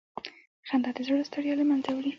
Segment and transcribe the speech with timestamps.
[0.67, 2.09] خندا د زړه ستړیا له منځه وړي.